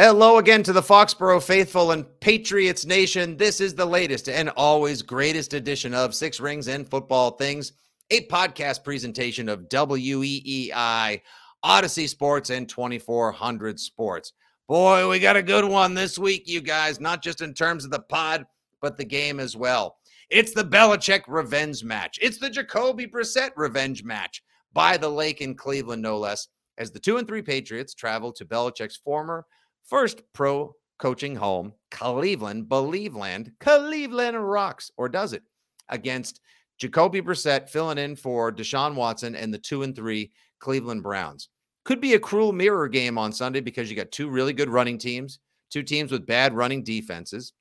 [0.00, 3.36] Hello again to the Foxborough faithful and Patriots Nation.
[3.36, 7.72] This is the latest and always greatest edition of Six Rings and Football Things,
[8.12, 11.20] a podcast presentation of WEEI,
[11.64, 14.34] Audacy Sports, and 2400 Sports.
[14.68, 17.90] Boy, we got a good one this week, you guys, not just in terms of
[17.90, 18.46] the pod,
[18.80, 19.96] but the game as well.
[20.30, 22.20] It's the Belichick revenge match.
[22.22, 26.46] It's the Jacoby Brissett revenge match by the lake in Cleveland, no less,
[26.78, 29.44] as the two and three Patriots travel to Belichick's former
[29.88, 35.42] First pro coaching home, Cleveland, Believeland, Cleveland rocks, or does it?
[35.88, 36.40] Against
[36.76, 41.48] Jacoby Brissett filling in for Deshaun Watson and the two and three Cleveland Browns.
[41.86, 44.98] Could be a cruel mirror game on Sunday because you got two really good running
[44.98, 45.38] teams,
[45.70, 47.54] two teams with bad running defenses,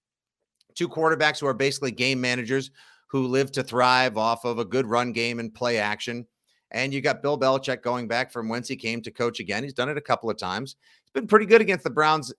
[0.76, 2.72] two quarterbacks who are basically game managers
[3.10, 6.28] who live to thrive off of a good run game and play action.
[6.72, 9.64] And you got Bill Belichick going back from whence he came to coach again.
[9.64, 10.76] He's done it a couple of times.
[11.08, 12.34] He's been pretty good against the Browns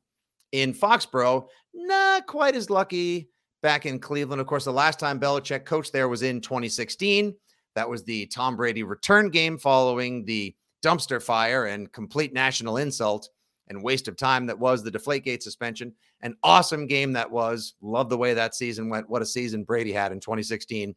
[0.53, 1.47] in Foxborough.
[1.75, 3.29] Not quite as lucky
[3.63, 4.41] back in Cleveland.
[4.41, 7.35] Of course, the last time Belichick coached there was in 2016.
[7.75, 13.29] That was the Tom Brady return game following the dumpster fire and complete national insult
[13.69, 15.93] and waste of time that was the Deflategate suspension.
[16.23, 17.75] An awesome game that was.
[17.81, 19.09] Love the way that season went.
[19.09, 20.95] What a season Brady had in 2016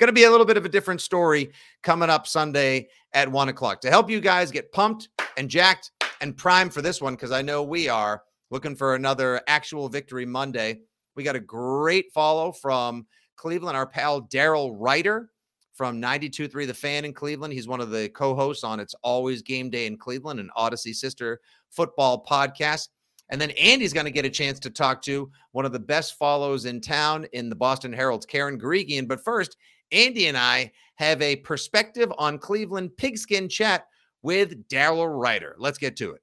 [0.00, 1.52] Going to be a little bit of a different story
[1.82, 5.90] coming up Sunday at one o'clock to help you guys get pumped and jacked
[6.20, 10.26] and prime for this one because I know we are looking for another actual victory
[10.26, 10.80] Monday.
[11.16, 15.30] We got a great follow from Cleveland, our pal Daryl Ruiter
[15.74, 17.54] from 92.3 The Fan in Cleveland.
[17.54, 20.94] He's one of the co hosts on It's Always Game Day in Cleveland, an Audacy
[20.94, 22.88] sister football podcast.
[23.30, 26.18] And then Andy's going to get a chance to talk to one of the best
[26.18, 29.06] follows in town in the Boston Herald's Karen Guregian.
[29.06, 29.56] But first,
[29.92, 33.86] Andy and I have a perspective on Cleveland pigskin chat
[34.22, 35.56] with Daryl Ruiter.
[35.58, 36.22] Let's get to it.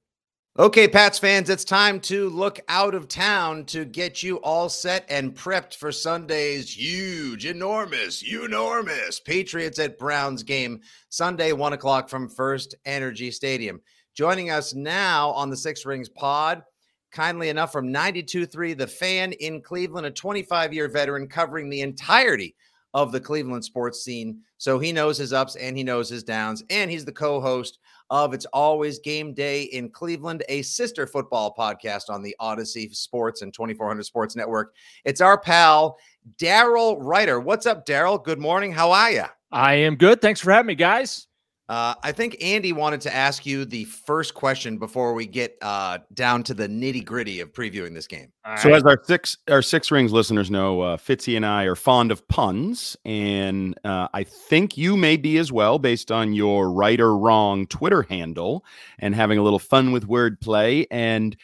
[0.58, 5.04] Okay, Pats fans, it's time to look out of town to get you all set
[5.08, 12.28] and prepped for Sunday's huge, enormous, enormous Patriots at Browns game, Sunday, one o'clock from
[12.28, 13.80] First Energy Stadium.
[14.16, 16.64] Joining us now on the Six Rings pod,
[17.12, 22.56] kindly enough from 92.3 The Fan in Cleveland, a 25 year veteran covering the entirety
[22.94, 24.40] of the Cleveland sports scene.
[24.56, 26.64] So he knows his ups and he knows his downs.
[26.70, 27.78] And he's the co host
[28.10, 33.42] of It's Always Game Day in Cleveland, a sister football podcast on the Audacy Sports
[33.42, 34.74] and 2400 Sports Network.
[35.04, 35.98] It's our pal,
[36.38, 37.38] Daryl Ruiter.
[37.40, 38.22] What's up, Daryl?
[38.22, 38.72] Good morning.
[38.72, 39.24] How are you?
[39.52, 40.20] I am good.
[40.20, 41.27] Thanks for having me, guys.
[41.68, 45.98] Uh, I think Andy wanted to ask you the first question before we get uh,
[46.14, 48.32] down to the nitty gritty of previewing this game.
[48.56, 52.10] so, as our six our six rings listeners know, uh, Fitzy and I are fond
[52.10, 56.98] of puns, and uh, I think you may be as well, based on your right
[56.98, 58.64] or wrong Twitter handle,
[58.98, 60.86] and having a little fun with wordplay.
[60.90, 61.36] And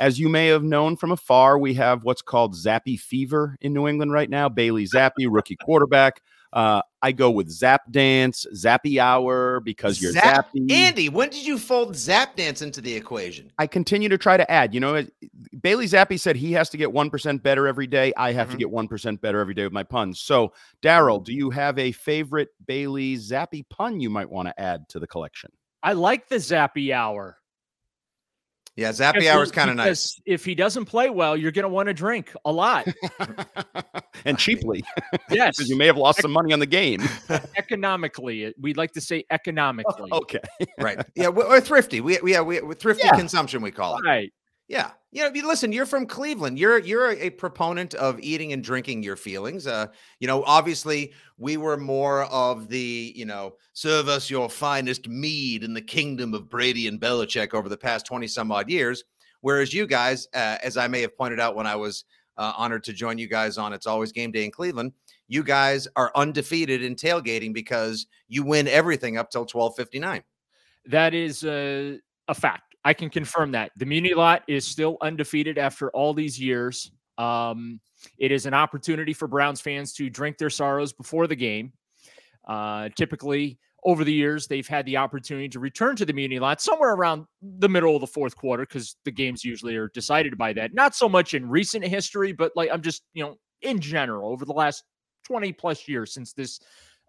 [0.00, 3.86] as you may have known from afar, we have what's called Zappy fever in New
[3.86, 4.48] England right now.
[4.48, 6.20] Bailey Zappe, rookie quarterback.
[6.52, 10.70] Uh, I go with Zap Dance, Zappy Hour because you're Zap- zappy.
[10.70, 13.52] Andy, when did you fold Zap Dance into the equation?
[13.58, 14.72] I continue to try to add.
[14.72, 15.04] You know,
[15.60, 18.12] Bailey Zappe said he has to get 1% better every day.
[18.16, 18.58] I have mm-hmm.
[18.58, 20.20] to get 1% better every day with my puns.
[20.20, 24.88] So, Daryl, do you have a favorite Bailey Zappe pun you might want to add
[24.90, 25.50] to the collection?
[25.82, 27.38] I like the Zappy Hour.
[28.78, 30.20] Yeah, Zappy Hour is kind of nice.
[30.24, 32.86] If he doesn't play well, you're going to want to drink a lot
[34.24, 34.84] and cheaply.
[35.28, 37.02] Yes, because you may have lost some money on the game.
[37.56, 40.08] economically, we'd like to say economically.
[40.12, 40.38] okay,
[40.78, 41.04] right.
[41.16, 42.00] Yeah, we're, thrifty.
[42.00, 43.16] We we yeah we thrifty yeah.
[43.16, 43.62] consumption.
[43.62, 44.04] We call it.
[44.04, 44.32] Right.
[44.68, 46.58] Yeah, you know, listen, you're from Cleveland.
[46.58, 49.66] You're you're a proponent of eating and drinking your feelings.
[49.66, 49.86] Uh,
[50.20, 55.64] you know, obviously we were more of the, you know, serve us your finest mead
[55.64, 59.04] in the kingdom of Brady and Belichick over the past 20 some odd years.
[59.40, 62.04] Whereas you guys, uh, as I may have pointed out when I was
[62.36, 64.92] uh, honored to join you guys on It's Always Game Day in Cleveland,
[65.28, 70.22] you guys are undefeated in tailgating because you win everything up till 12:59.
[70.86, 71.98] That is a,
[72.28, 72.67] a fact.
[72.84, 76.90] I can confirm that the Muni Lot is still undefeated after all these years.
[77.18, 77.80] Um,
[78.18, 81.72] it is an opportunity for Browns fans to drink their sorrows before the game.
[82.46, 86.60] Uh, typically, over the years, they've had the opportunity to return to the Muni Lot
[86.60, 90.52] somewhere around the middle of the fourth quarter because the games usually are decided by
[90.52, 90.74] that.
[90.74, 94.44] Not so much in recent history, but like I'm just, you know, in general, over
[94.44, 94.84] the last
[95.26, 96.60] 20 plus years since this,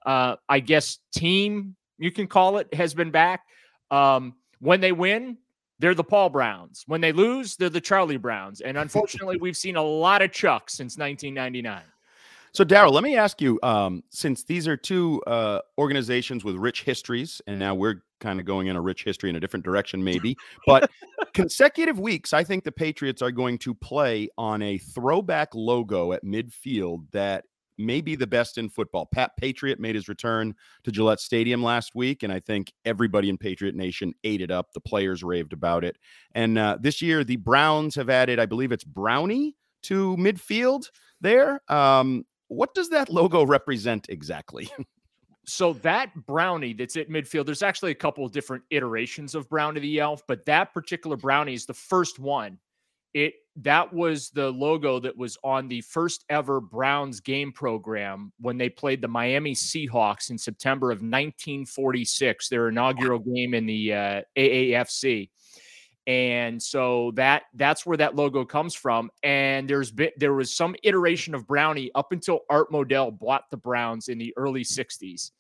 [0.06, 3.42] uh, I guess, team, you can call it, has been back.
[3.92, 5.38] Um, when they win,
[5.80, 6.84] they're the Paul Browns.
[6.88, 8.62] When they lose, they're the Charlie Browns.
[8.62, 11.82] And unfortunately, we've seen a lot of Chuck since 1999.
[12.52, 16.84] So, Daryl, let me ask you um, since these are two uh, organizations with rich
[16.84, 20.04] histories, and now we're kind of going in a rich history in a different direction,
[20.04, 20.36] maybe,
[20.66, 20.90] but
[21.34, 26.26] consecutive weeks, I think the Patriots are going to play on a throwback logo at
[26.26, 27.46] midfield that
[27.80, 29.06] may be the best in football.
[29.06, 30.54] Pat Patriot made his return
[30.84, 34.74] to Gillette Stadium last week, and I think everybody in Patriot Nation ate it up.
[34.74, 35.98] The players raved about it.
[36.34, 40.90] And uh, this year, the Browns have added, I believe it's Brownie to midfield
[41.22, 41.62] there.
[41.68, 44.70] Um, what does that logo represent exactly?
[45.46, 49.80] so that brownie that's at midfield, there's actually a couple of different iterations of Brownie
[49.80, 52.60] the Elf, but that particular brownie is the first one.
[53.14, 58.58] It that was the logo that was on the first ever Browns game program when
[58.58, 64.22] they played the Miami Seahawks in September of 1946, their inaugural game in the uh,
[64.38, 65.30] AAFC.
[66.08, 69.12] And so that that's where that logo comes from.
[69.22, 73.58] And there's been there was some iteration of Brownie up until Art Modell bought the
[73.58, 75.32] Browns in the early 60s.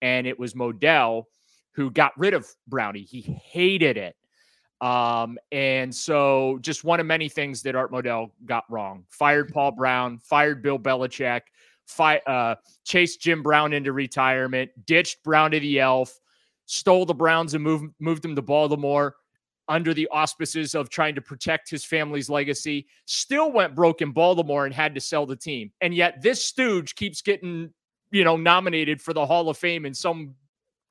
[0.00, 1.24] And it was Modell
[1.72, 3.02] who got rid of Brownie.
[3.02, 4.16] He hated it.
[4.80, 9.04] Um, and so just one of many things that Art Modell got wrong.
[9.08, 11.42] Fired Paul Brown, fired Bill Belichick,
[11.86, 16.18] fi- uh, chased Jim Brown into retirement, ditched Brownie the Elf,
[16.66, 19.16] stole the Browns and moved moved them to Baltimore
[19.68, 22.86] under the auspices of trying to protect his family's legacy.
[23.06, 25.72] Still went broke in Baltimore and had to sell the team.
[25.80, 27.72] And yet this stooge keeps getting,
[28.10, 30.34] you know, nominated for the Hall of Fame in some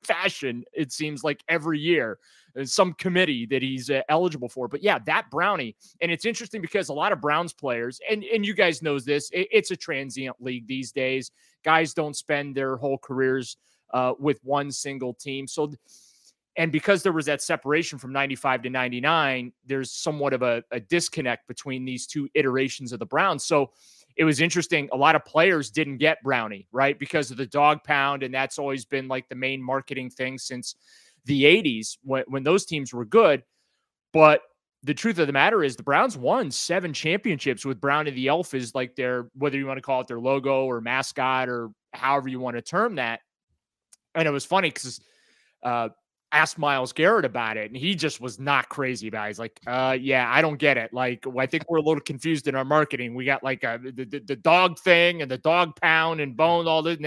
[0.02, 2.18] fashion, it seems like every year.
[2.58, 4.68] Uh, some committee that he's uh, eligible for.
[4.68, 8.44] But yeah, that Brownie, and it's interesting because a lot of Browns players, and and
[8.44, 11.30] you guys knows this, it, it's a transient league these days.
[11.64, 13.56] Guys don't spend their whole careers
[13.92, 15.72] uh, with one single team, so.
[16.58, 20.80] And because there was that separation from 95 to 99, there's somewhat of a, a
[20.80, 23.44] disconnect between these two iterations of the Browns.
[23.44, 23.72] So
[24.16, 24.88] it was interesting.
[24.92, 26.98] A lot of players didn't get Brownie, right?
[26.98, 28.22] Because of the dog pound.
[28.22, 30.76] And that's always been like the main marketing thing since
[31.26, 33.42] the 80s when, when those teams were good.
[34.12, 34.40] But
[34.82, 38.54] the truth of the matter is the Browns won seven championships with Brownie the Elf
[38.54, 42.28] is like their whether you want to call it their logo or mascot or however
[42.28, 43.20] you want to term that.
[44.14, 45.00] And it was funny because
[45.62, 45.88] uh
[46.32, 49.28] asked Myles Garrett about it, and he just was not crazy about it.
[49.28, 50.92] He's like, uh, yeah, I don't get it.
[50.92, 53.14] Like, I think we're a little confused in our marketing.
[53.14, 56.66] We got like a, the, the, the dog thing and the dog pound and bone,
[56.66, 56.98] all this,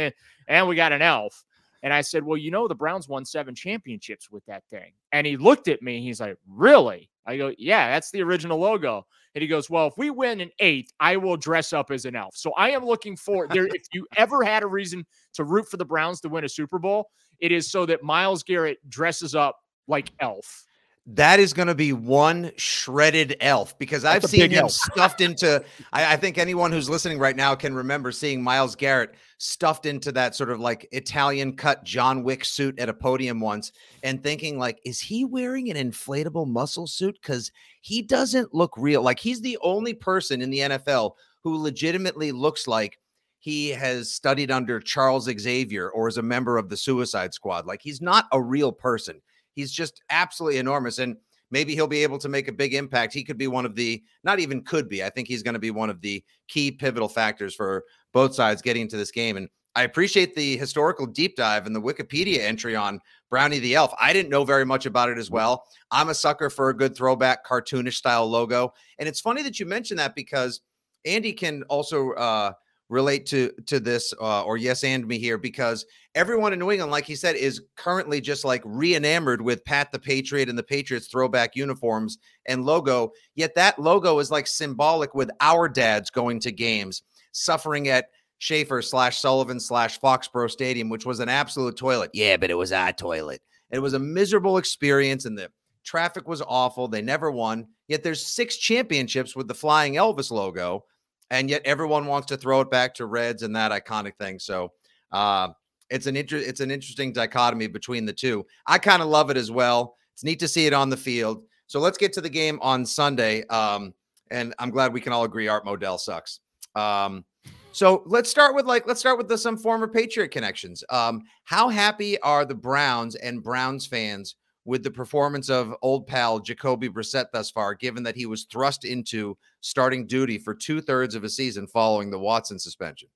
[0.48, 1.44] and we got an elf.
[1.84, 4.92] And I said, Well, you know, the Browns won seven championships with that thing.
[5.12, 6.02] And he looked at me.
[6.02, 7.10] He's like, Really?
[7.26, 9.06] I go, Yeah, that's the original logo.
[9.36, 12.16] And he goes, Well, if we win an eighth, I will dress up as an
[12.16, 12.36] elf.
[12.36, 13.68] So I am looking for there.
[13.68, 16.80] if you ever had a reason to root for the Browns to win a Super
[16.80, 17.10] Bowl,
[17.40, 20.66] it is so that Myles Garrett dresses up like elf
[21.14, 24.72] that is going to be one shredded elf because That's I've seen him elf.
[24.72, 25.64] stuffed into.
[25.92, 30.12] I, I, think anyone who's listening right now can remember seeing Myles Garrett stuffed into
[30.12, 33.72] that sort of like Italian cut John Wick suit at a podium once
[34.04, 37.18] and thinking, like, is he wearing an inflatable muscle suit?
[37.20, 37.52] Because
[37.82, 39.02] he doesn't look real.
[39.02, 41.14] Like, he's the only person in the NFL
[41.44, 43.00] who legitimately looks like
[43.40, 47.66] he has studied under Charles Xavier or is a member of the Suicide Squad.
[47.66, 49.22] Like, he's not a real person.
[49.60, 51.00] He's just absolutely enormous.
[51.00, 51.18] And
[51.52, 53.14] maybe he'll be able to make a big impact.
[53.14, 55.60] He could be one of the, not even could be, I think he's going to
[55.60, 57.84] be one of the key pivotal factors for
[58.14, 59.36] both sides getting into this game.
[59.36, 63.94] And I appreciate the historical deep dive and the Wikipedia entry on Brownie the Elf.
[64.00, 65.66] I didn't know very much about it as well.
[65.92, 68.74] I'm a sucker for a good throwback cartoonish style logo.
[68.98, 70.62] And it's funny that you mentioned that because
[71.06, 72.54] Andy can also uh,
[72.90, 76.92] relate to to this uh, or yes and me here because everyone in New England,
[76.92, 81.08] like he said, is currently just like re-enamored with Pat the Patriot and the Patriots
[81.08, 82.18] throwback uniforms
[82.48, 83.12] and logo.
[83.36, 88.08] Yet that logo is like symbolic with our dads going to games, suffering at
[88.40, 92.10] Schaefer slash Sullivan slash Foxborough Stadium, which was an absolute toilet.
[92.14, 93.42] Yeah, but it was our toilet.
[93.72, 95.52] It was a miserable experience, and the
[95.84, 96.88] traffic was awful.
[96.88, 97.68] They never won.
[97.88, 100.86] Yet there's six championships with the Flying Elvis logo
[101.32, 104.40] and yet everyone wants to throw it back to Reds and that iconic thing.
[104.40, 104.72] So
[105.12, 105.50] uh,
[105.90, 108.46] it's an inter- it's an interesting dichotomy between the two.
[108.68, 109.96] I kind of love it as well.
[110.14, 111.44] It's neat to see it on the field.
[111.68, 113.46] So let's get to the game on Sunday.
[113.48, 113.94] Um,
[114.32, 116.40] and I'm glad we can all agree Art Modell sucks.
[116.76, 117.26] Um,
[117.72, 120.84] so let's start with like let's start with the, some former Patriot connections.
[120.90, 126.40] Um, how happy are the Browns and Browns fans with the performance of old pal
[126.40, 131.16] Jacoby Brissett thus far, given that he was thrust into starting duty for two thirds
[131.16, 133.10] of a season following the Watson suspension?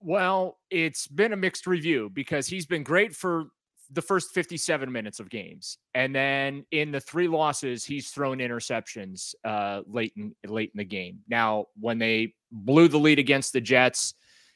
[0.00, 3.46] Well, it's been a mixed review because he's been great for
[3.90, 5.78] the first 57 minutes of games.
[5.94, 10.84] And then in the three losses, he's thrown interceptions uh, late in late in the
[10.84, 11.20] game.
[11.28, 14.14] Now, when they blew the lead against the Jets,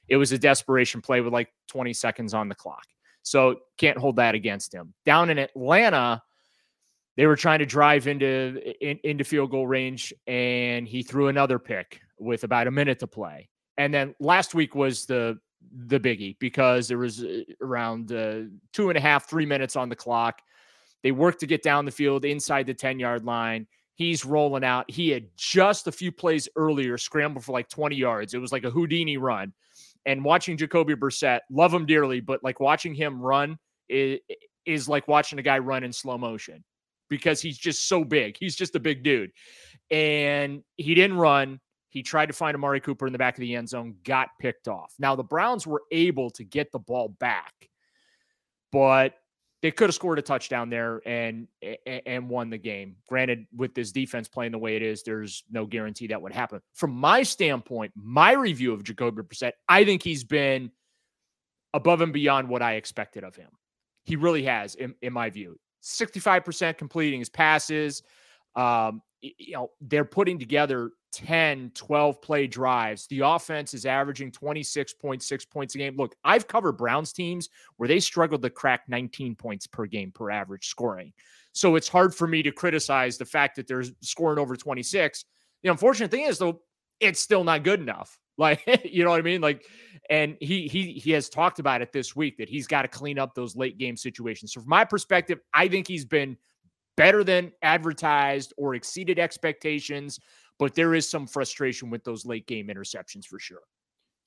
[0.09, 2.85] it was a desperation play with like 20 seconds on the clock.
[3.23, 4.95] So can't hold that against him.
[5.05, 6.23] Down in Atlanta,
[7.17, 11.59] they were trying to drive into in, into field goal range, and he threw another
[11.59, 13.49] pick with about a minute to play.
[13.77, 15.39] And then last week was the
[15.87, 19.89] the biggie because there was uh, around uh, two and a half, three minutes on
[19.89, 20.43] the clock.
[21.03, 23.67] They worked to get down the field inside the 10 yard line.
[23.95, 24.91] He's rolling out.
[24.91, 28.35] He had just a few plays earlier scrambled for like 20 yards.
[28.35, 29.53] It was like a Houdini run.
[30.05, 34.19] And watching Jacoby Brissett, love him dearly, but like watching him run is,
[34.67, 36.65] is like watching a guy run in slow motion
[37.09, 38.37] because he's just so big.
[38.39, 39.31] He's just a big dude.
[39.91, 41.61] And he didn't run.
[41.89, 44.67] He tried to find Amari Cooper in the back of the end zone, got picked
[44.67, 44.95] off.
[44.99, 47.53] Now, the Browns were able to get the ball back,
[48.71, 49.15] but
[49.63, 51.47] they could have scored a touchdown there and
[52.07, 52.97] and won the game.
[53.09, 56.61] Granted, with this defense playing the way it is, there's no guarantee that would happen.
[56.75, 60.73] From my standpoint, my review of Jacoby Brissett, I think he's been
[61.73, 63.51] above and beyond what I expected of him.
[64.05, 65.59] He really has, in, in my view.
[65.83, 68.03] 65% completing his passes.
[68.57, 73.07] Um, you know, they're putting together 10, 12 play drives.
[73.07, 75.97] The offense is averaging 26.6 points a game.
[75.97, 80.31] Look, I've covered Browns teams where they struggled to crack 19 points per game per
[80.31, 81.13] average scoring.
[81.53, 85.25] So it's hard for me to criticize the fact that they're scoring over 26.
[85.63, 86.63] The unfortunate thing is, though,
[86.99, 88.19] it's still not good enough.
[88.39, 89.43] Like, you know what I mean?
[89.43, 89.63] Like,
[90.09, 93.19] and he he he has talked about it this week that he's got to clean
[93.19, 94.55] up those late game situations.
[94.55, 96.39] So from my perspective, I think he's been
[96.97, 100.19] better than advertised or exceeded expectations,
[100.63, 103.63] but there is some frustration with those late game interceptions for sure.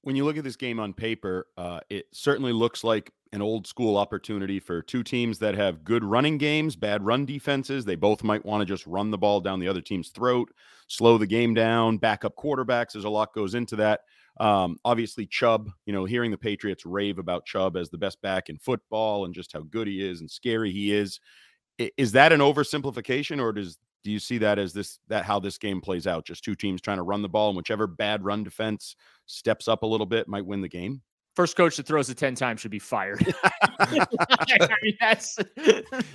[0.02, 3.66] When you look at this game on paper, uh, it certainly looks like an old
[3.66, 7.86] school opportunity for two teams that have good running games, bad run defenses.
[7.86, 10.50] They both might want to just run the ball down the other team's throat,
[10.88, 12.92] slow the game down, backup quarterbacks.
[12.92, 14.02] There's a lot goes into that.
[14.38, 18.50] Um, obviously, Chubb, you know, hearing the Patriots rave about Chubb as the best back
[18.50, 21.22] in football and just how good he is and scary he is
[21.98, 25.58] is that an oversimplification or does do you see that as this that how this
[25.58, 26.26] game plays out?
[26.26, 28.96] Just two teams trying to run the ball and whichever bad run defense
[29.26, 31.02] steps up a little bit might win the game?
[31.36, 33.36] First coach that throws it 10 times should be fired.
[33.80, 35.38] I mean, that's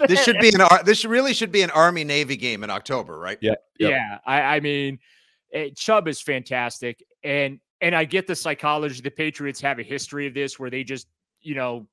[0.06, 3.38] this should be an this really should be an army navy game in october right?
[3.40, 3.90] Yeah yep.
[3.90, 5.00] yeah I, I mean
[5.50, 9.82] it, eh, chubb is fantastic and and i get the psychology the patriots have a
[9.82, 11.08] history of this where they just
[11.42, 11.86] you know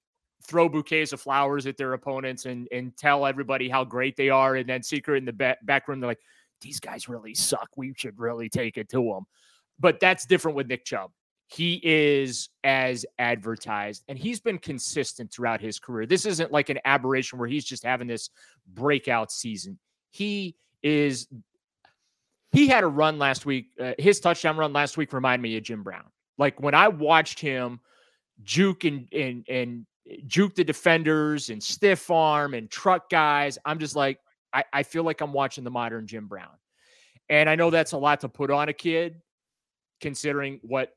[0.43, 4.55] throw bouquets of flowers at their opponents and and tell everybody how great they are,
[4.55, 6.21] and then secret in the back, room they're like,
[6.61, 7.69] "These guys really suck.
[7.75, 9.25] We should really take it to them."
[9.79, 11.11] But that's different with Nick Chubb.
[11.47, 16.05] He is as advertised, and he's been consistent throughout his career.
[16.05, 18.29] This isn't like an aberration where he's just having this
[18.67, 19.79] breakout season.
[20.11, 21.27] He is.
[22.51, 23.67] He had a run last week.
[23.79, 26.05] Uh, his touchdown run last week reminded me of Jim Brown.
[26.37, 27.79] Like when I watched him
[28.43, 29.85] juke and and and
[30.25, 33.57] juke the defenders and stiff arm and truck guys.
[33.65, 34.19] I'm just like,
[34.53, 36.55] I, I feel like I'm watching the modern Jim Brown.
[37.29, 39.21] And I know that's a lot to put on a kid,
[39.99, 40.93] considering what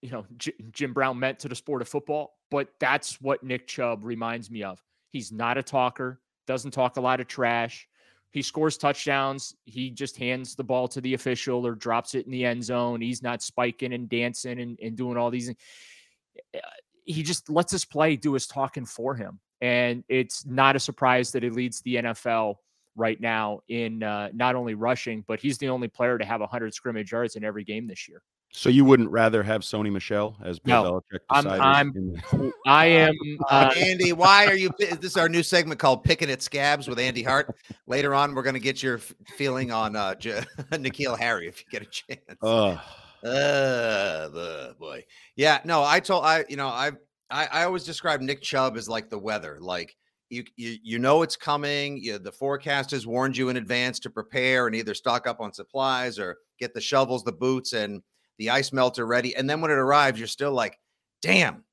[0.00, 2.34] you know J- Jim Brown meant to the sport of football.
[2.50, 4.82] But that's what Nick Chubb reminds me of.
[5.10, 7.88] He's not a talker, doesn't talk a lot of trash.
[8.30, 9.54] He scores touchdowns.
[9.64, 13.00] He just hands the ball to the official or drops it in the end zone.
[13.02, 16.60] He's not spiking and dancing and, and doing all these eh,
[17.04, 19.40] he just lets us play do his talking for him.
[19.60, 22.56] And it's not a surprise that he leads the NFL
[22.96, 26.74] right now in uh, not only rushing, but he's the only player to have 100
[26.74, 28.22] scrimmage yards in every game this year.
[28.54, 33.14] So you wouldn't rather have Sony Michel as Bill no, Belichick I'm, I'm I am
[33.50, 34.12] uh, Andy.
[34.12, 34.70] Why are you?
[34.78, 37.56] This is our new segment called "Picking at Scabs" with Andy Hart.
[37.86, 41.64] Later on, we're going to get your feeling on uh, J- N'Keal Harry if you
[41.70, 42.42] get a chance.
[42.42, 42.76] Uh,
[43.24, 45.04] uh, the boy.
[45.36, 46.92] Yeah, no, I told I, you know, I,
[47.30, 49.58] I, I always describe Nick Chubb as like the weather.
[49.60, 49.96] Like
[50.28, 51.98] you, you, you know it's coming.
[51.98, 55.52] You, the forecast has warned you in advance to prepare and either stock up on
[55.52, 58.02] supplies or get the shovels, the boots, and
[58.38, 59.36] the ice melter ready.
[59.36, 60.78] And then when it arrives, you're still like,
[61.20, 61.64] damn,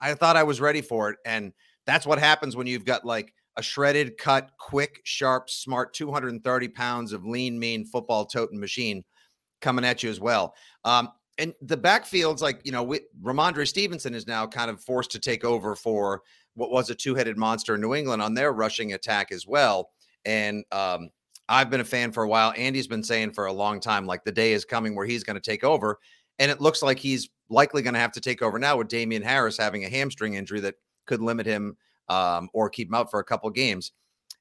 [0.00, 1.18] I thought I was ready for it.
[1.24, 1.52] And
[1.86, 7.12] that's what happens when you've got like a shredded, cut, quick, sharp, smart, 230 pounds
[7.12, 9.04] of lean, mean football toting machine
[9.66, 10.54] coming at you as well.
[10.84, 11.08] Um,
[11.38, 15.18] and the backfield's like, you know, we, Rhamondre Stevenson is now kind of forced to
[15.18, 16.22] take over for
[16.54, 19.90] what was a two headed monster in New England on their rushing attack as well.
[20.24, 21.10] And um,
[21.48, 22.54] I've been a fan for a while.
[22.56, 25.34] Andy's been saying for a long time, like the day is coming where he's going
[25.34, 25.98] to take over.
[26.38, 29.22] And it looks like he's likely going to have to take over now with Damien
[29.22, 31.76] Harris having a hamstring injury that could limit him
[32.08, 33.90] um, or keep him out for a couple games.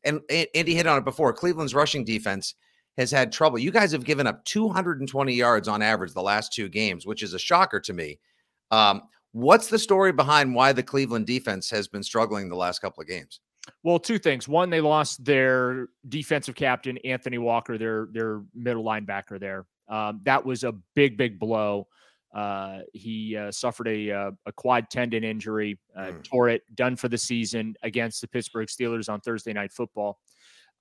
[0.03, 1.34] And Andy hit on it before.
[1.34, 2.53] Cleveland's rushing defense
[2.98, 3.60] has had trouble.
[3.60, 7.34] You guys have given up 220 yards on average the last two games, which is
[7.34, 8.20] a shocker to me.
[8.72, 13.02] Um, what's the story behind why the Cleveland defense has been struggling the last couple
[13.02, 13.42] of games?
[13.84, 14.48] Well, two things.
[14.48, 19.66] One, they lost their defensive captain, Anthony Walker, their their middle linebacker there.
[19.88, 21.88] Um, that was a big, big blow.
[22.34, 26.24] Uh, he uh, suffered a, uh, a quad tendon injury, mm.
[26.24, 30.20] tore it, done for the season against the Pittsburgh Steelers on Thursday Night Football.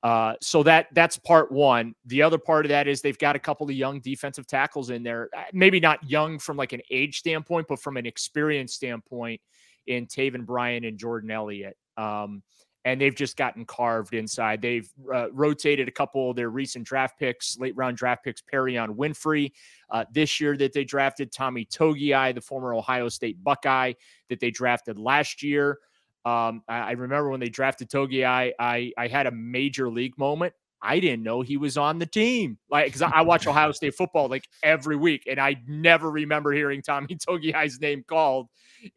[0.04, 1.94] Uh, so that that's part one.
[2.04, 5.02] The other part of that is they've got a couple of young defensive tackles in
[5.02, 5.30] there.
[5.34, 9.40] Uh, maybe not young from like an age standpoint, but from an experience standpoint
[9.86, 11.78] in Taven Bryan and Jordan Elliott.
[11.96, 12.42] Um,
[12.84, 14.60] and they've just gotten carved inside.
[14.60, 18.94] They've uh, rotated a couple of their recent draft picks, late round draft picks, Perrion
[18.94, 19.52] Winfrey.
[19.88, 23.94] Uh, this year that they drafted Tommy Togiai, the former Ohio State Buckeye
[24.28, 25.78] that they drafted last year.
[26.24, 30.16] Um, I, I, remember when they drafted Togi, I, I, I had a major league
[30.16, 30.54] moment.
[30.80, 33.94] I didn't know he was on the team, like because I, I, watch Ohio State
[33.94, 38.48] football like every week, and I never remember hearing Tommy Togiai's name called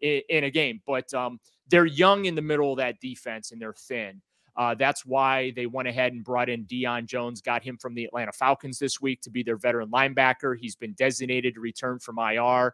[0.02, 0.82] in, in a game.
[0.86, 4.22] But um, they're young in the middle of that defense, and they're thin.
[4.56, 8.06] Uh, that's why they went ahead and brought in Deion Jones, got him from the
[8.06, 10.56] Atlanta Falcons this week to be their veteran linebacker.
[10.60, 12.74] He's been designated to return from IR.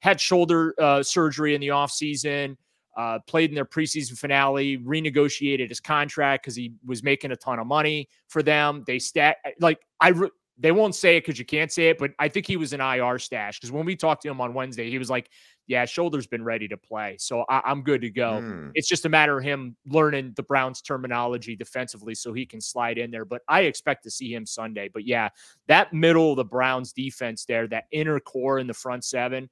[0.00, 2.56] Had shoulder uh, surgery in the offseason
[2.98, 7.60] uh, played in their preseason finale, renegotiated his contract because he was making a ton
[7.60, 8.82] of money for them.
[8.88, 12.10] They stat like I re- they won't say it because you can't say it, but
[12.18, 14.90] I think he was an IR stash because when we talked to him on Wednesday,
[14.90, 15.30] he was like,
[15.68, 18.72] "Yeah, shoulder's been ready to play, so I- am good to go." Mm.
[18.74, 22.98] It's just a matter of him learning the Browns terminology defensively so he can slide
[22.98, 23.24] in there.
[23.24, 24.90] But I expect to see him Sunday.
[24.92, 25.28] But yeah,
[25.68, 29.48] that middle of the Browns defense there, that inner core in the front seven,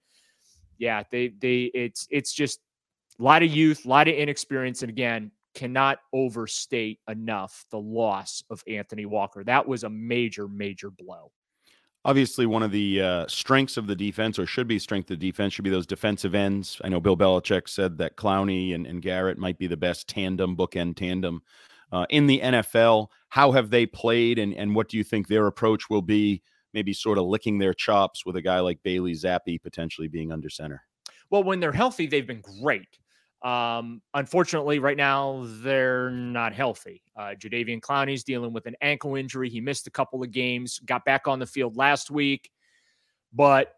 [0.79, 2.59] yeah, they they it's it's just
[3.19, 4.83] a lot of youth, a lot of inexperience.
[4.83, 9.43] And again, cannot overstate enough the loss of Anthony Walker.
[9.43, 11.33] That was a major, major blow.
[12.05, 15.27] Obviously, one of the uh, strengths of the defense, or should be strength of the
[15.27, 16.81] defense, should be those defensive ends.
[16.85, 20.57] I know Bill Belichick said that Clowney and, and Garrett might be the best tandem,
[20.57, 21.43] bookend tandem
[21.91, 23.09] uh, in the NFL.
[23.31, 26.43] How have they played, and, and what do you think their approach will be?
[26.75, 30.51] Maybe sort of licking their chops with a guy like Bailey Zappe potentially being under
[30.51, 30.83] center.
[31.31, 32.99] Well, when they're healthy, they've been great.
[33.43, 37.03] Um, unfortunately, right now they're not healthy.
[37.17, 39.49] Uh, Jadeveon Clowney's dealing with an ankle injury.
[39.49, 42.51] He missed a couple of games, got back on the field last week,
[43.33, 43.75] but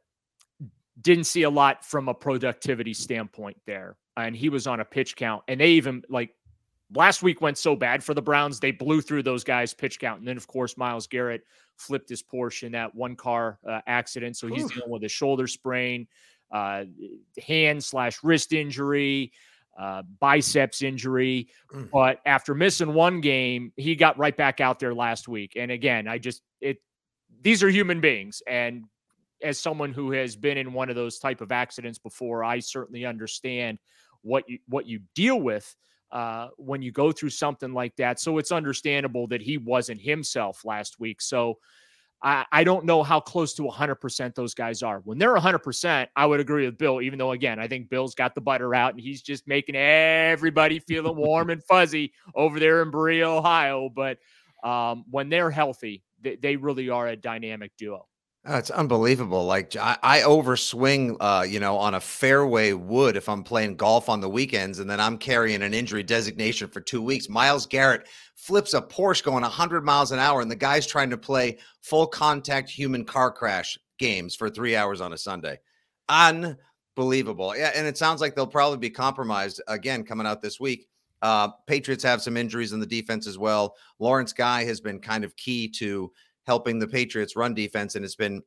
[1.01, 3.97] didn't see a lot from a productivity standpoint there.
[4.17, 6.35] And he was on a pitch count, and they even like
[6.95, 10.21] last week went so bad for the Browns, they blew through those guys' pitch count.
[10.21, 11.43] And then, of course, Myles Garrett
[11.77, 14.37] flipped his Porsche in that one car uh, accident.
[14.37, 14.69] So he's Ooh.
[14.69, 16.07] dealing with a shoulder sprain,
[16.51, 16.85] uh,
[17.47, 19.33] hand slash wrist injury
[19.79, 21.49] uh, biceps injury.
[21.73, 21.89] Mm.
[21.93, 25.53] But after missing one game, he got right back out there last week.
[25.57, 26.79] And again, I just it
[27.41, 28.85] these are human beings, and
[29.43, 33.05] as someone who has been in one of those type of accidents before, I certainly
[33.05, 33.79] understand
[34.23, 35.75] what you what you deal with
[36.11, 38.19] uh, when you go through something like that.
[38.19, 41.21] So it's understandable that he wasn't himself last week.
[41.21, 41.59] So
[42.23, 45.01] I, I don't know how close to 100% those guys are.
[45.05, 48.35] When they're 100%, I would agree with Bill, even though, again, I think Bill's got
[48.35, 52.91] the butter out and he's just making everybody feeling warm and fuzzy over there in
[52.91, 53.89] Berea, Ohio.
[53.89, 54.19] But
[54.65, 58.08] um, when they're healthy, they, they really are a dynamic duo.
[58.51, 59.45] Oh, it's unbelievable.
[59.45, 64.09] Like I, I overswing, uh, you know, on a fairway wood if I'm playing golf
[64.09, 67.29] on the weekends, and then I'm carrying an injury designation for two weeks.
[67.29, 71.19] Myles Garrett flips a Porsche going 100 miles an hour, and the guy's trying to
[71.19, 75.59] play full contact human car crash games for three hours on a Sunday.
[76.09, 77.55] Unbelievable.
[77.55, 80.89] Yeah, and it sounds like they'll probably be compromised again coming out this week.
[81.21, 83.75] Uh, Patriots have some injuries in the defense as well.
[83.99, 86.11] Lawrence Guy has been kind of key to
[86.49, 88.43] helping the Patriots run defense, and it's been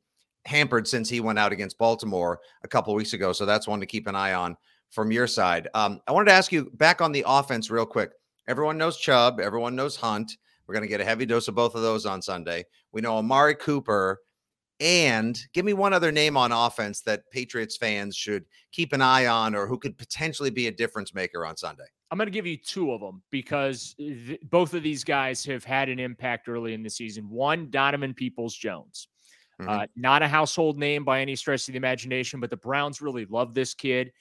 [0.45, 3.31] hampered since he went out against Baltimore a couple weeks ago.
[3.31, 4.57] So that's one to keep an eye on
[4.89, 5.67] from your side.
[5.75, 8.11] Um, I wanted to ask you back on the offense real quick.
[8.47, 10.35] Everyone knows Chubb, everyone knows Hunt.
[10.65, 12.65] We're going to get a heavy dose of both of those on Sunday.
[12.91, 14.19] We know Amari Cooper.
[14.79, 19.27] And give me one other name on offense that Patriots fans should keep an eye
[19.27, 21.85] on or who could potentially be a difference maker on Sunday.
[22.11, 25.63] I'm going to give you two of them because th- both of these guys have
[25.63, 27.29] had an impact early in the season.
[27.29, 29.07] One, Donovan Peoples Jones.
[29.61, 29.69] Mm-hmm.
[29.69, 33.25] Uh, not a household name by any stretch of the imagination, but the Browns really
[33.25, 34.11] love this kid.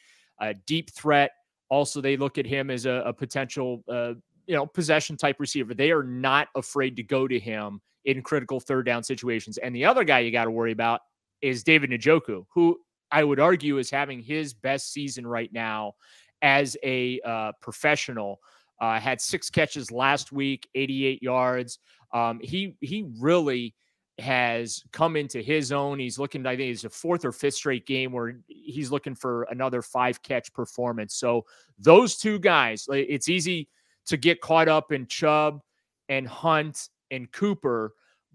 [0.40, 1.32] A deep threat.
[1.68, 4.14] Also, they look at him as a, a potential, uh,
[4.46, 5.74] you know, possession type receiver.
[5.74, 9.58] They are not afraid to go to him in critical third down situations.
[9.58, 11.00] And the other guy you got to worry about
[11.42, 12.78] is David Njoku, who
[13.10, 15.94] I would argue is having his best season right now
[16.42, 18.40] as a uh, professional.
[18.80, 21.78] Uh, had six catches last week, 88 yards.
[22.12, 23.74] Um, he he really
[24.20, 25.98] has come into his own.
[25.98, 29.44] He's looking, I think it's a fourth or fifth straight game where he's looking for
[29.44, 31.14] another five catch performance.
[31.14, 31.46] So
[31.78, 33.68] those two guys, it's easy
[34.06, 35.60] to get caught up in Chubb
[36.08, 37.94] and Hunt and Cooper.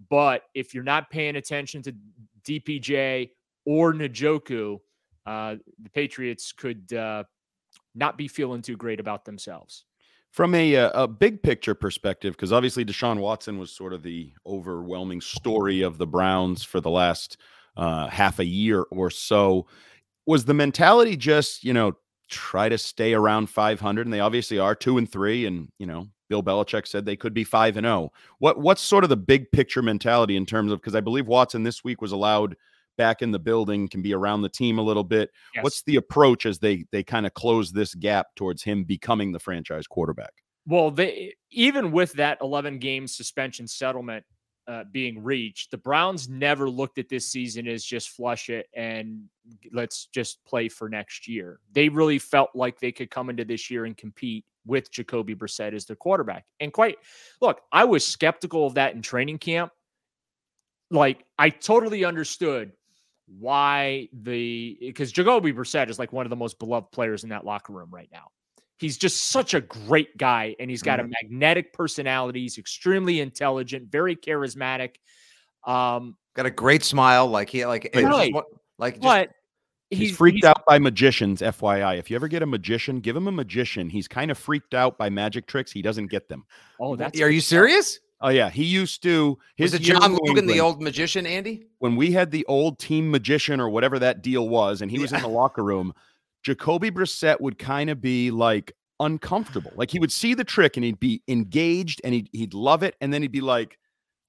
[0.10, 1.96] But if you're not paying attention to
[2.44, 3.32] DPJ
[3.66, 4.80] or Njoku,
[5.26, 7.24] uh, the Patriots could uh,
[7.96, 9.86] not be feeling too great about themselves.
[10.32, 14.34] From a, uh, a big picture perspective, because obviously Deshaun Watson was sort of the
[14.46, 17.38] overwhelming story of the Browns for the last
[17.78, 19.66] uh, half a year or so.
[20.26, 21.94] Was the mentality just, you know,
[22.30, 24.06] try to stay around 500?
[24.06, 25.46] And they obviously are two and three.
[25.46, 27.96] And, you know, Bill Belichick said they could be five and zero.
[27.96, 28.12] Oh.
[28.40, 31.64] What what's sort of the big picture mentality in terms of because I believe Watson
[31.64, 32.56] this week was allowed
[32.98, 35.30] back in the building, can be around the team a little bit.
[35.54, 35.64] Yes.
[35.64, 39.40] What's the approach as they they kind of close this gap towards him becoming the
[39.40, 40.34] franchise quarterback?
[40.68, 44.26] Well, they even with that 11 game suspension settlement
[44.68, 49.24] uh, being reached, the Browns never looked at this season as just flush it and
[49.72, 51.60] let's just play for next year.
[51.72, 55.74] They really felt like they could come into this year and compete with Jacoby Brissett
[55.74, 56.46] as their quarterback.
[56.60, 56.98] And quite
[57.42, 59.72] look, I was skeptical of that in training camp.
[60.90, 62.72] Like I totally understood
[63.28, 67.46] why the because Jacoby Brissett is like one of the most beloved players in that
[67.46, 68.28] locker room right now.
[68.78, 71.08] He's just such a great guy, and he's got mm-hmm.
[71.08, 72.42] a magnetic personality.
[72.42, 74.96] He's extremely intelligent, very charismatic.
[75.66, 78.34] Um, got a great smile, like he like right.
[78.34, 78.46] Just,
[78.78, 78.96] like.
[78.96, 79.30] Just, but
[79.90, 81.42] he's, he's freaked he's, out by magicians.
[81.42, 83.90] FYI, if you ever get a magician, give him a magician.
[83.90, 85.72] He's kind of freaked out by magic tricks.
[85.72, 86.46] He doesn't get them.
[86.80, 88.00] Oh, that's are you serious?
[88.22, 89.38] Oh yeah, he used to.
[89.56, 91.66] His was it John Logan, England, the old magician, Andy?
[91.80, 95.12] When we had the old team magician or whatever that deal was, and he was
[95.12, 95.94] in the locker room,
[96.44, 99.72] Jacoby Brissett would kind of be like uncomfortable.
[99.76, 102.96] Like he would see the trick and he'd be engaged and he'd he'd love it,
[103.02, 103.78] and then he'd be like,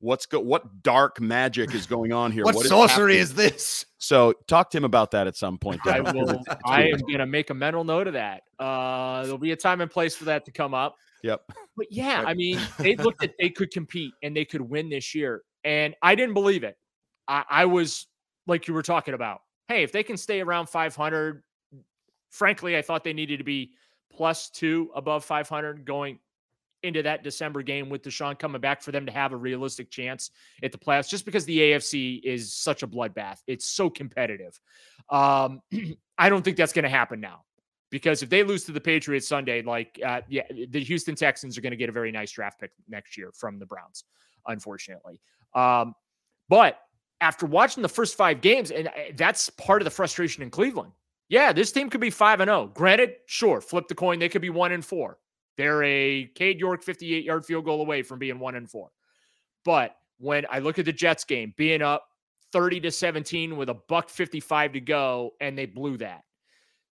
[0.01, 0.41] "What's go?
[0.41, 2.45] What dark magic is going on here?
[2.45, 5.81] what, what sorcery is, is, this?" So talk to him about that at some point.
[5.87, 6.43] I will.
[6.65, 8.43] I am going to make a mental note of that.
[8.59, 10.97] Uh, there'll be a time and place for that to come up.
[11.23, 11.43] Yep.
[11.77, 15.15] But yeah, I mean, they looked at they could compete and they could win this
[15.15, 16.77] year, and I didn't believe it.
[17.29, 18.07] I, I was
[18.47, 19.41] like you were talking about.
[19.69, 21.43] Hey, if they can stay around 500,
[22.31, 23.73] frankly, I thought they needed to be
[24.13, 26.19] plus two above 500 going
[26.87, 30.31] into that December game with Deshaun coming back for them to have a realistic chance
[30.63, 33.39] at the playoffs, just because the AFC is such a bloodbath.
[33.47, 34.59] It's so competitive.
[35.11, 35.61] Um,
[36.19, 37.45] I don't think that's going to happen now
[37.91, 41.61] because if they lose to the Patriots Sunday, like uh, yeah, the Houston Texans are
[41.61, 44.05] going to get a very nice draft pick next year from the Browns,
[44.47, 45.21] unfortunately.
[45.55, 45.95] Um,
[46.49, 46.79] but
[47.21, 50.93] after watching the first five games, and uh, that's part of the frustration in Cleveland.
[51.29, 52.63] Yeah, this team could be five and zero.
[52.63, 52.67] Oh.
[52.67, 55.19] Granted, sure, flip the coin, they could be one and four.
[55.57, 58.91] They're a Cade York 58 yard field goal away from being one and four.
[59.65, 62.09] But when I look at the Jets game, being up
[62.53, 66.23] 30 to 17 with a buck 55 to go, and they blew that.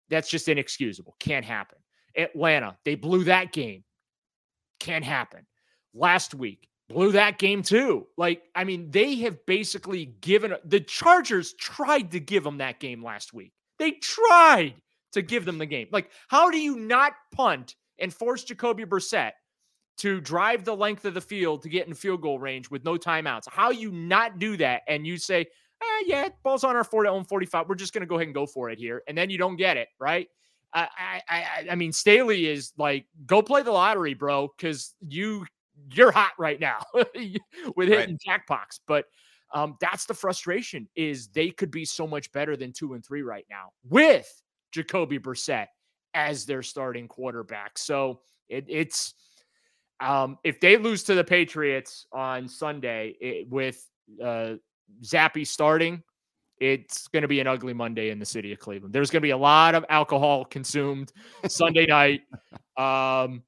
[0.10, 1.16] That's just inexcusable.
[1.20, 1.78] Can't happen.
[2.18, 3.84] Atlanta, they blew that game.
[4.80, 5.46] Can't happen.
[5.94, 8.08] Last week, blew that game too.
[8.18, 13.04] Like, I mean, they have basically given the Chargers tried to give them that game
[13.04, 13.54] last week.
[13.80, 14.76] They tried
[15.14, 15.88] to give them the game.
[15.92, 19.32] Like, how do you not punt and force Jacoby Brissett
[19.98, 22.98] to drive the length of the field to get in field goal range with no
[22.98, 23.50] timeouts?
[23.50, 27.24] How you not do that and you say, eh, yeah, ball's on our 40 own
[27.26, 27.70] 45.
[27.70, 29.04] We're just going to go ahead and go for it here.
[29.08, 30.28] And then you don't get it, right?
[30.76, 35.46] I, I, I mean, Staley is like, go play the lottery, bro, because you
[35.92, 38.42] you're hot right now with hitting right.
[38.50, 38.80] jackpots.
[38.88, 39.06] But
[39.54, 43.22] um, that's the frustration is they could be so much better than two and three
[43.22, 45.68] right now with Jacoby Brissett
[46.14, 47.78] as their starting quarterback.
[47.78, 49.14] So it, it's
[50.00, 53.86] um, if they lose to the Patriots on Sunday it, with
[54.22, 54.56] uh,
[55.02, 56.04] Zappe starting,
[56.60, 58.94] it's going to be an ugly Monday in the city of Cleveland.
[58.94, 61.12] There's going to be a lot of alcohol consumed
[61.48, 62.22] Sunday night.
[62.78, 63.44] Um,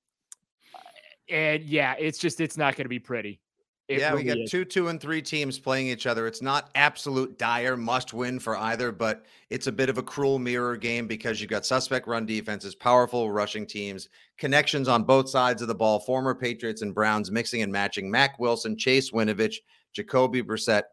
[1.29, 3.39] and yeah, it's just, it's not going to be pretty.
[3.87, 4.49] It yeah, really we got is.
[4.49, 6.25] two, two, and three teams playing each other.
[6.25, 10.39] It's not absolute dire must win for either, but it's a bit of a cruel
[10.39, 15.61] mirror game because you've got suspect run defenses, powerful rushing teams, connections on both sides
[15.61, 19.57] of the ball, former Patriots and Browns mixing and matching, Mack Wilson, Chase Winovich,
[19.93, 20.83] Jacoby Brissett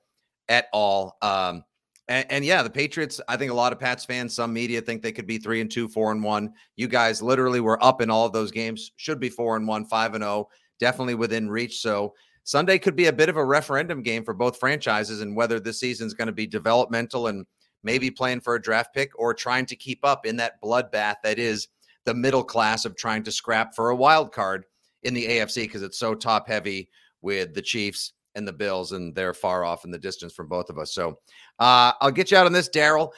[0.51, 1.17] at all.
[1.23, 1.65] Um,
[2.09, 5.01] and, and, yeah, the Patriots, I think a lot of Pats fans, some media think
[5.01, 6.53] they could be three and two, four and one.
[6.77, 9.87] You guys literally were up in all of those games, should be four and one,
[9.87, 11.81] five and oh, definitely within reach.
[11.81, 12.13] So
[12.45, 15.81] Sunday could be a bit of a referendum game for both franchises and whether this
[15.81, 17.47] season is going to be developmental and
[17.85, 21.39] maybe playing for a draft pick or trying to keep up in that bloodbath that
[21.39, 21.69] is
[22.05, 24.65] the middle class of trying to scrap for a wild card
[25.03, 26.89] in the AFC because it's so top heavy
[27.21, 30.71] with the Chiefs and the Bills, and they're far off in the distance from both
[30.71, 30.95] of us.
[30.95, 31.19] So
[31.59, 33.11] uh, I'll get you out on this, Daryl.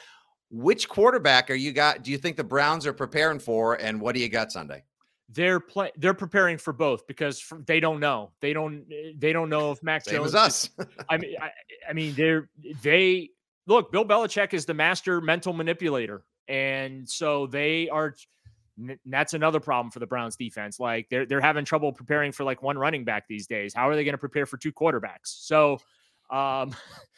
[0.51, 2.03] Which quarterback are you got?
[2.03, 4.83] Do you think the Browns are preparing for, and what do you got Sunday?
[5.29, 8.85] They're play they're preparing for both because for, they don't know they don't
[9.17, 10.29] they don't know if Mac Same Jones.
[10.29, 10.69] as us.
[11.09, 11.51] I mean, I,
[11.89, 12.49] I mean, they're
[12.81, 13.31] they
[13.67, 13.91] look.
[13.91, 18.15] Bill Belichick is the master mental manipulator, and so they are.
[19.05, 20.79] That's another problem for the Browns defense.
[20.79, 23.73] Like they're they're having trouble preparing for like one running back these days.
[23.73, 25.25] How are they going to prepare for two quarterbacks?
[25.25, 25.79] So,
[26.29, 26.75] um,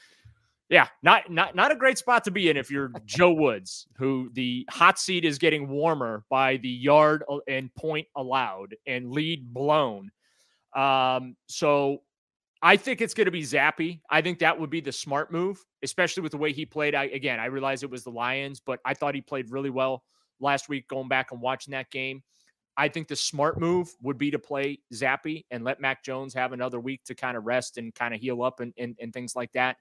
[0.70, 4.30] yeah, not not not a great spot to be in if you're Joe Woods, who
[4.34, 10.12] the hot seat is getting warmer by the yard and point allowed and lead blown.
[10.76, 12.02] Um, so
[12.62, 14.02] I think it's going to be Zappe.
[14.10, 16.96] I think that would be the smart move, especially with the way he played.
[16.96, 20.04] I again, I realize it was the Lions, but I thought he played really well
[20.42, 20.88] last week.
[20.90, 22.24] Going back and watching that game,
[22.76, 26.52] I think the smart move would be to play Zappe and let Mac Jones have
[26.52, 29.36] another week to kind of rest and kind of heal up and, and, and things
[29.36, 29.78] like that.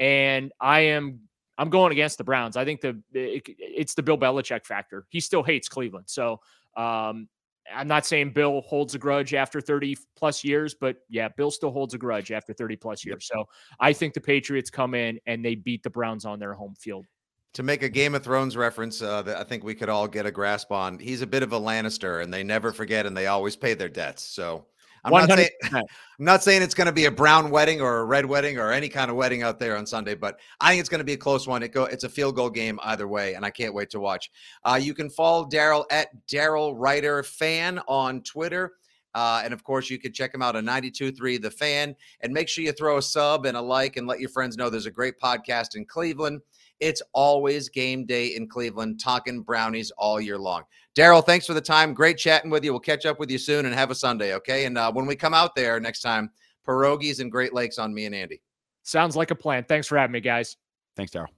[0.00, 1.20] And I am
[1.56, 2.56] I'm going against the Browns.
[2.56, 5.06] I think the it, it's the Bill Belichick factor.
[5.10, 6.40] He still hates Cleveland, so
[6.76, 7.28] um,
[7.74, 11.70] I'm not saying Bill holds a grudge after 30 plus years, but yeah, Bill still
[11.70, 13.28] holds a grudge after 30 plus years.
[13.32, 13.46] So
[13.78, 17.06] I think the Patriots come in and they beat the Browns on their home field.
[17.54, 20.24] To make a Game of Thrones reference uh, that I think we could all get
[20.24, 23.26] a grasp on, he's a bit of a Lannister, and they never forget and they
[23.26, 24.22] always pay their debts.
[24.22, 24.66] So
[25.04, 25.84] I'm not, saying, I'm
[26.18, 28.88] not saying it's going to be a brown wedding or a red wedding or any
[28.88, 31.18] kind of wedding out there on Sunday, but I think it's going to be a
[31.18, 31.62] close one.
[31.62, 34.30] It go, it's a field goal game either way, and I can't wait to watch.
[34.64, 38.74] Uh, you can follow Daryl at Daryl Ruiter Fan on Twitter.
[39.14, 41.96] Uh, and of course, you can check him out on 92.3 The Fan.
[42.20, 44.70] And make sure you throw a sub and a like and let your friends know
[44.70, 46.42] there's a great podcast in Cleveland.
[46.80, 50.64] It's always game day in Cleveland, talking brownies all year long.
[50.96, 51.94] Daryl, thanks for the time.
[51.94, 52.72] Great chatting with you.
[52.72, 54.64] We'll catch up with you soon and have a Sunday, okay?
[54.64, 56.30] And uh, when we come out there next time,
[56.66, 58.40] pierogies and Great Lakes on me and Andy.
[58.82, 59.64] Sounds like a plan.
[59.64, 60.56] Thanks for having me, guys.
[60.96, 61.28] Thanks, Daryl.